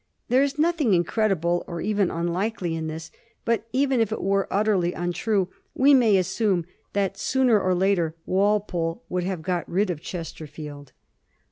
[0.29, 3.11] There is nothing incredible or even unlikely in this;
[3.45, 8.15] but even if it were utterly untrue, we may assume that soon* er or later
[8.25, 10.91] Walpole would have got rid of Chesterfield.